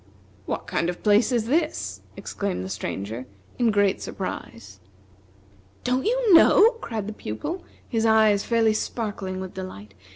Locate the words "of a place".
0.89-1.31